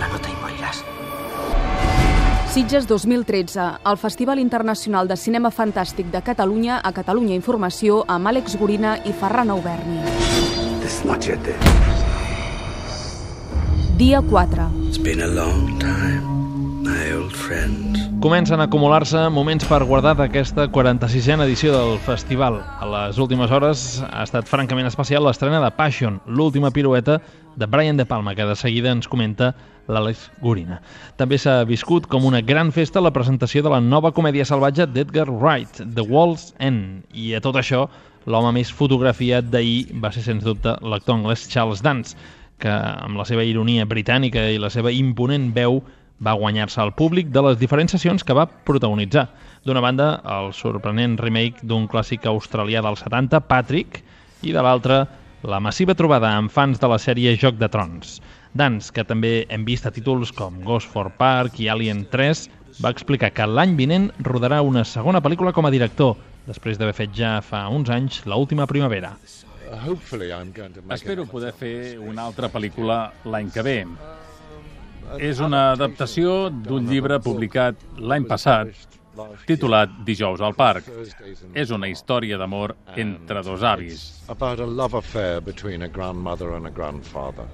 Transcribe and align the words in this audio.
la 0.00 0.08
nota 0.12 0.30
i 0.30 0.36
moriràs. 0.42 0.82
Sitges 2.56 2.86
2013, 2.88 3.66
el 3.84 3.98
Festival 4.00 4.38
Internacional 4.40 5.08
de 5.08 5.16
Cinema 5.20 5.50
Fantàstic 5.52 6.08
de 6.12 6.22
Catalunya 6.24 6.78
a 6.80 6.92
Catalunya 6.96 7.36
Informació 7.36 8.00
amb 8.08 8.32
Àlex 8.32 8.56
Gorina 8.56 8.96
i 9.04 9.12
Ferran 9.12 9.52
Auberni. 9.52 10.00
Dia 13.96 14.22
4. 14.22 14.70
It's 14.88 14.98
been 14.98 15.20
a 15.20 15.26
long 15.26 15.78
time 15.78 16.35
my 16.86 17.12
old 17.12 17.34
friend. 17.34 17.98
Comencen 18.20 18.60
a 18.60 18.64
acumular-se 18.64 19.28
moments 19.30 19.66
per 19.66 19.82
guardar 19.84 20.14
d'aquesta 20.16 20.68
46a 20.70 21.42
edició 21.44 21.72
del 21.74 21.98
festival. 21.98 22.60
A 22.62 22.86
les 22.86 23.18
últimes 23.18 23.50
hores 23.50 24.02
ha 24.06 24.22
estat 24.22 24.46
francament 24.48 24.86
especial 24.86 25.26
l'estrena 25.26 25.60
de 25.62 25.70
Passion, 25.74 26.20
l'última 26.26 26.70
pirueta 26.70 27.18
de 27.56 27.66
Brian 27.66 27.98
De 27.98 28.06
Palma, 28.06 28.34
que 28.34 28.46
de 28.46 28.54
seguida 28.56 28.92
ens 28.94 29.08
comenta 29.10 29.52
l'Àlex 29.88 30.30
Gorina. 30.42 30.80
També 31.18 31.38
s'ha 31.38 31.64
viscut 31.66 32.06
com 32.06 32.24
una 32.24 32.40
gran 32.40 32.70
festa 32.72 33.02
la 33.02 33.12
presentació 33.14 33.64
de 33.66 33.74
la 33.74 33.82
nova 33.82 34.12
comèdia 34.14 34.46
salvatge 34.46 34.86
d'Edgar 34.86 35.28
Wright, 35.28 35.82
The 35.82 36.06
Wall's 36.06 36.52
End. 36.58 37.04
I 37.12 37.34
a 37.34 37.42
tot 37.42 37.58
això, 37.58 37.86
l'home 38.26 38.54
més 38.60 38.70
fotografiat 38.72 39.50
d'ahir 39.50 39.98
va 40.02 40.14
ser, 40.14 40.24
sens 40.26 40.46
dubte, 40.46 40.78
l'actor 40.82 41.18
anglès 41.18 41.48
Charles 41.50 41.82
Dance, 41.82 42.16
que 42.62 42.72
amb 42.72 43.18
la 43.18 43.26
seva 43.28 43.44
ironia 43.44 43.84
britànica 43.84 44.48
i 44.48 44.58
la 44.58 44.72
seva 44.72 44.92
imponent 44.94 45.50
veu 45.54 45.82
va 46.22 46.36
guanyar-se 46.38 46.80
al 46.80 46.94
públic 46.96 47.28
de 47.32 47.42
les 47.44 47.58
diferents 47.60 47.92
sessions 47.92 48.24
que 48.24 48.36
va 48.36 48.46
protagonitzar. 48.46 49.26
D'una 49.66 49.82
banda, 49.84 50.08
el 50.38 50.52
sorprenent 50.56 51.18
remake 51.20 51.66
d'un 51.66 51.86
clàssic 51.90 52.26
australià 52.30 52.82
dels 52.84 53.02
70, 53.04 53.42
Patrick, 53.50 54.02
i 54.42 54.52
de 54.54 54.62
l'altra, 54.62 55.04
la 55.46 55.60
massiva 55.60 55.94
trobada 55.94 56.30
amb 56.36 56.52
fans 56.52 56.80
de 56.80 56.88
la 56.88 56.98
sèrie 57.02 57.36
Joc 57.36 57.58
de 57.60 57.68
Trons. 57.68 58.20
Dans, 58.56 58.90
que 58.90 59.04
també 59.04 59.44
hem 59.52 59.66
vist 59.68 59.86
a 59.86 59.92
títols 59.92 60.32
com 60.32 60.62
Ghost 60.64 60.88
for 60.88 61.10
Park 61.18 61.60
i 61.60 61.68
Alien 61.68 62.06
3, 62.12 62.46
va 62.80 62.92
explicar 62.92 63.32
que 63.32 63.46
l'any 63.48 63.76
vinent 63.76 64.10
rodarà 64.24 64.62
una 64.64 64.84
segona 64.84 65.20
pel·lícula 65.24 65.52
com 65.52 65.68
a 65.68 65.72
director, 65.72 66.16
després 66.48 66.78
d'haver 66.80 66.96
fet 66.96 67.12
ja 67.16 67.38
fa 67.44 67.66
uns 67.68 67.90
anys 67.92 68.22
l'última 68.24 68.66
primavera. 68.70 69.16
Espero 70.94 71.26
poder 71.26 71.52
fer 71.52 71.98
una 71.98 72.28
altra 72.30 72.48
pel·lícula 72.52 73.00
l'any 73.26 73.50
que 73.50 73.66
ve. 73.66 73.80
És 75.18 75.40
una 75.40 75.70
adaptació 75.72 76.48
d'un 76.50 76.88
llibre 76.90 77.18
publicat 77.22 77.78
l'any 77.98 78.26
passat, 78.28 78.72
titulat 79.48 79.92
Dijous 80.06 80.42
al 80.44 80.56
parc. 80.58 80.88
És 81.54 81.72
una 81.72 81.88
història 81.88 82.38
d'amor 82.40 82.76
entre 82.96 83.42
dos 83.46 83.62
avis. 83.62 84.08
About 84.28 84.60
a 84.60 84.66
love 84.66 84.98
affair 84.98 85.40
between 85.40 85.82
a 85.82 85.88
grandmother 85.88 86.52
and 86.56 86.66
a 86.66 86.74
grandfather. 86.74 87.46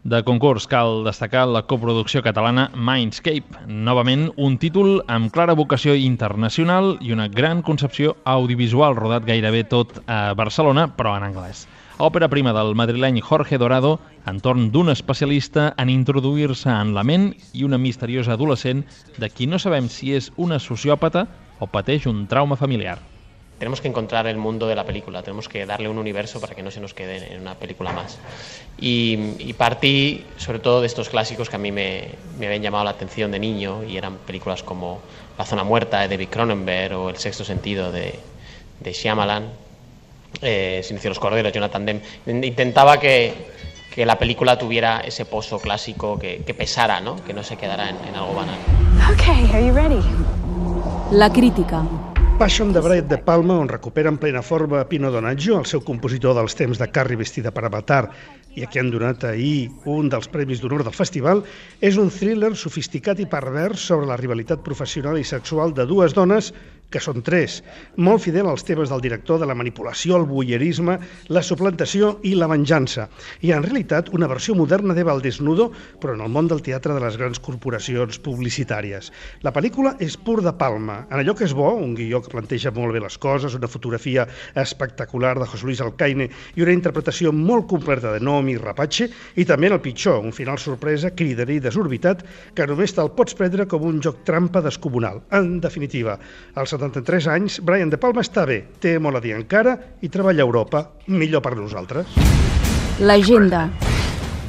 De 0.00 0.22
concurs 0.24 0.64
cal 0.64 1.02
destacar 1.04 1.42
la 1.44 1.60
coproducció 1.68 2.22
catalana 2.24 2.70
Mindscape, 2.72 3.66
novament 3.68 4.30
un 4.40 4.56
títol 4.56 5.02
amb 5.12 5.28
clara 5.34 5.52
vocació 5.52 5.92
internacional 5.92 6.94
i 7.04 7.12
una 7.12 7.28
gran 7.28 7.60
concepció 7.60 8.14
audiovisual 8.24 8.96
rodat 8.96 9.28
gairebé 9.28 9.66
tot 9.68 9.98
a 10.06 10.32
Barcelona, 10.32 10.86
però 10.96 11.18
en 11.18 11.28
anglès. 11.28 11.66
Òpera 12.00 12.30
prima 12.32 12.54
del 12.56 12.72
madrileny 12.80 13.20
Jorge 13.20 13.58
Dorado 13.60 13.98
entorn 14.30 14.70
d'un 14.72 14.88
especialista 14.88 15.74
en 15.76 15.90
introduir-se 15.92 16.70
en 16.72 16.94
la 16.96 17.02
ment 17.04 17.26
i 17.52 17.66
una 17.66 17.76
misteriosa 17.76 18.32
adolescent 18.38 18.86
de 19.20 19.28
qui 19.28 19.44
no 19.44 19.58
sabem 19.60 19.90
si 19.92 20.14
és 20.16 20.30
una 20.40 20.56
sociòpata 20.64 21.26
o 21.60 21.68
pateix 21.68 22.06
un 22.08 22.22
trauma 22.24 22.56
familiar. 22.56 22.96
Tenemos 23.58 23.82
que 23.82 23.88
encontrar 23.92 24.26
el 24.26 24.38
mundo 24.38 24.66
de 24.66 24.76
la 24.76 24.86
película, 24.86 25.22
tenemos 25.22 25.46
que 25.46 25.66
darle 25.66 25.90
un 25.90 25.98
universo 25.98 26.40
para 26.40 26.54
que 26.54 26.62
no 26.62 26.70
se 26.70 26.80
nos 26.80 26.94
quede 26.94 27.34
en 27.34 27.42
una 27.42 27.56
película 27.56 27.92
más. 27.92 28.16
Y, 28.80 29.36
y 29.38 29.52
partí 29.52 30.24
sobre 30.38 30.58
todo 30.58 30.80
de 30.80 30.86
estos 30.86 31.10
clásicos 31.10 31.50
que 31.50 31.56
a 31.56 31.58
mí 31.58 31.70
me, 31.70 32.12
me 32.38 32.46
habían 32.46 32.62
llamado 32.62 32.84
la 32.84 32.96
atención 32.96 33.30
de 33.30 33.38
niño 33.38 33.84
y 33.84 33.98
eran 33.98 34.16
películas 34.26 34.62
como 34.62 35.02
La 35.36 35.44
zona 35.44 35.64
muerta 35.64 36.00
de 36.00 36.08
David 36.08 36.30
Cronenberg 36.30 36.96
o 36.96 37.10
El 37.10 37.18
sexto 37.18 37.44
sentido 37.44 37.92
de, 37.92 38.18
de 38.80 38.92
Shyamalan, 38.94 39.50
eh, 40.42 40.80
Silencio 40.82 41.08
de 41.08 41.10
los 41.10 41.18
corderos, 41.18 41.52
Jonathan 41.52 41.86
Demme. 41.86 42.02
Intentaba 42.26 42.98
que, 42.98 43.34
que 43.94 44.06
la 44.06 44.18
película 44.18 44.58
tuviera 44.58 45.00
ese 45.00 45.24
pozo 45.24 45.58
clásico 45.58 46.18
que, 46.18 46.42
que 46.44 46.54
pesara, 46.54 47.00
¿no? 47.00 47.16
que 47.24 47.32
no 47.32 47.42
se 47.42 47.56
quedara 47.56 47.90
en, 47.90 47.96
en 48.08 48.14
algo 48.14 48.34
banal. 48.34 48.58
Okay, 49.12 49.50
are 49.52 49.66
you 49.66 49.74
ready? 49.74 50.00
La 51.10 51.32
crítica. 51.32 51.82
Passion 52.38 52.72
de 52.72 52.80
Brian 52.80 53.06
De 53.06 53.18
Palma, 53.18 53.58
on 53.58 53.68
recupera 53.68 54.08
en 54.08 54.16
plena 54.16 54.40
forma 54.40 54.88
Pino 54.88 55.10
Donaggio, 55.10 55.58
el 55.58 55.66
seu 55.68 55.82
compositor 55.84 56.32
dels 56.38 56.54
temps 56.56 56.78
de 56.80 56.86
Carrie 56.88 57.20
vestida 57.20 57.52
per 57.52 57.66
Avatar, 57.68 58.06
i 58.56 58.64
a 58.64 58.70
qui 58.70 58.80
han 58.80 58.88
donat 58.90 59.26
ahir 59.28 59.68
un 59.84 60.08
dels 60.08 60.30
premis 60.32 60.62
d'honor 60.62 60.80
del 60.86 60.96
festival, 60.96 61.42
és 61.84 61.98
un 62.00 62.08
thriller 62.08 62.54
sofisticat 62.56 63.20
i 63.20 63.28
pervers 63.28 63.84
sobre 63.92 64.08
la 64.08 64.16
rivalitat 64.16 64.64
professional 64.64 65.20
i 65.20 65.26
sexual 65.28 65.74
de 65.76 65.84
dues 65.84 66.16
dones 66.16 66.54
que 66.90 67.00
són 67.02 67.22
tres, 67.26 67.60
molt 67.96 68.24
fidel 68.24 68.48
als 68.50 68.64
temes 68.66 68.90
del 68.90 69.02
director 69.04 69.38
de 69.40 69.46
la 69.48 69.54
manipulació, 69.54 70.18
el 70.18 70.26
voyeurisme, 70.28 70.98
la 71.30 71.42
suplantació 71.46 72.16
i 72.26 72.34
la 72.34 72.48
venjança. 72.50 73.06
I 73.46 73.54
en 73.54 73.64
realitat 73.64 74.10
una 74.16 74.28
versió 74.30 74.56
moderna 74.58 74.94
d'Eva 74.96 75.14
al 75.14 75.22
desnudo, 75.22 75.70
però 76.02 76.16
en 76.16 76.24
el 76.26 76.32
món 76.34 76.50
del 76.50 76.62
teatre 76.66 76.96
de 76.96 77.02
les 77.04 77.16
grans 77.20 77.40
corporacions 77.40 78.18
publicitàries. 78.24 79.10
La 79.46 79.54
pel·lícula 79.54 79.94
és 80.02 80.18
pur 80.18 80.40
de 80.42 80.52
palma, 80.58 81.04
en 81.10 81.22
allò 81.22 81.36
que 81.38 81.46
és 81.46 81.54
bo, 81.56 81.70
un 81.78 81.94
guió 81.94 82.20
que 82.24 82.32
planteja 82.32 82.74
molt 82.74 82.94
bé 82.96 83.02
les 83.04 83.18
coses, 83.22 83.54
una 83.54 83.70
fotografia 83.70 84.26
espectacular 84.58 85.36
de 85.38 85.46
José 85.46 85.68
Luis 85.68 85.80
Alcaine 85.84 86.28
i 86.56 86.64
una 86.66 86.74
interpretació 86.74 87.32
molt 87.32 87.68
completa 87.70 88.12
de 88.14 88.22
Nomi 88.24 88.56
Rapace, 88.58 89.10
i 89.36 89.46
també 89.46 89.70
en 89.70 89.78
el 89.78 89.84
pitjor, 89.84 90.20
un 90.24 90.34
final 90.34 90.58
sorpresa, 90.58 91.14
cridaner 91.14 91.60
i 91.60 91.64
desorbitat, 91.64 92.24
que 92.54 92.66
només 92.66 92.94
te'l 92.96 93.12
pots 93.14 93.36
prendre 93.38 93.68
com 93.70 93.86
un 93.86 94.02
joc 94.02 94.24
trampa 94.26 94.62
descomunal. 94.64 95.22
En 95.36 95.60
definitiva, 95.62 96.18
els 96.58 96.74
73 96.80 97.26
anys, 97.28 97.60
Brian 97.60 97.90
De 97.92 97.98
Palma 98.00 98.24
està 98.24 98.46
bé, 98.48 98.62
té 98.80 98.96
molt 98.98 99.18
a 99.18 99.20
dir 99.20 99.34
encara 99.36 99.76
i 100.00 100.08
treballa 100.08 100.40
a 100.40 100.48
Europa, 100.48 100.84
millor 101.12 101.44
per 101.44 101.52
nosaltres. 101.58 102.16
L'agenda. 103.04 103.66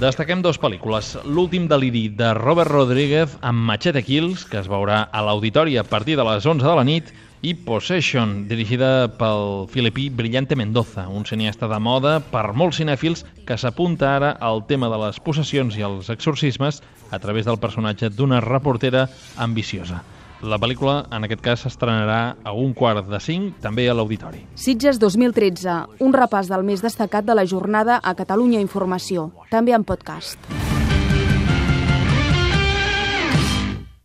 Destaquem 0.00 0.40
dues 0.40 0.56
pel·lícules. 0.56 1.12
L'últim 1.26 1.66
deliri 1.68 2.06
de 2.16 2.30
Robert 2.38 2.70
Rodríguez 2.70 3.34
amb 3.44 3.66
Machete 3.68 4.00
Kills, 4.06 4.46
que 4.48 4.60
es 4.62 4.70
veurà 4.70 5.02
a 5.12 5.24
l'auditori 5.26 5.74
a 5.76 5.84
partir 5.84 6.16
de 6.16 6.24
les 6.24 6.46
11 6.46 6.64
de 6.64 6.76
la 6.78 6.86
nit, 6.86 7.10
i 7.42 7.54
Possession, 7.66 8.46
dirigida 8.48 9.08
pel 9.18 9.66
filipí 9.72 10.06
Brillante 10.12 10.56
Mendoza, 10.56 11.06
un 11.08 11.26
cineasta 11.28 11.68
de 11.68 11.80
moda 11.80 12.14
per 12.32 12.52
molts 12.52 12.78
cinèfils 12.80 13.24
que 13.48 13.58
s'apunta 13.58 14.14
ara 14.16 14.30
al 14.40 14.62
tema 14.68 14.92
de 14.92 15.02
les 15.04 15.20
possessions 15.24 15.76
i 15.76 15.84
els 15.88 16.12
exorcismes 16.12 16.80
a 17.10 17.18
través 17.18 17.48
del 17.48 17.60
personatge 17.60 18.12
d'una 18.12 18.40
reportera 18.44 19.08
ambiciosa. 19.36 20.04
La 20.40 20.56
pel·lícula, 20.56 21.04
en 21.12 21.26
aquest 21.26 21.42
cas, 21.44 21.64
s'estrenarà 21.66 22.20
a 22.44 22.54
un 22.56 22.72
quart 22.72 23.04
de 23.10 23.20
cinc, 23.20 23.58
també 23.60 23.84
a 23.90 23.96
l'auditori. 23.96 24.40
Sitges 24.56 24.96
2013, 25.02 25.76
un 26.00 26.16
repàs 26.16 26.48
del 26.48 26.64
més 26.64 26.80
destacat 26.80 27.28
de 27.28 27.36
la 27.36 27.44
jornada 27.44 28.00
a 28.00 28.16
Catalunya 28.16 28.64
Informació, 28.64 29.30
també 29.52 29.76
en 29.76 29.84
podcast. 29.84 30.69